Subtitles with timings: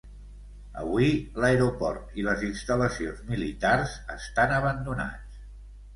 [0.83, 1.09] Avui
[1.43, 5.45] l'aeroport i les instal·lacions militars estan abandonats.